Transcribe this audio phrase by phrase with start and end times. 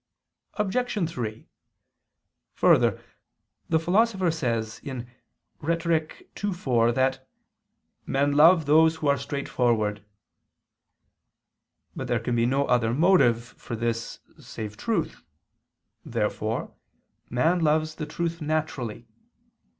[0.55, 1.09] Obj.
[1.11, 1.45] 3:
[2.55, 2.99] Further,
[3.69, 4.81] the Philosopher says
[5.61, 6.11] (Rhet.
[6.43, 7.29] ii, 4) that
[8.07, 10.03] "men love those who are straightforward."
[11.95, 15.21] But there can be no other motive for this save truth.
[16.03, 16.73] Therefore
[17.29, 19.07] man loves the truth naturally.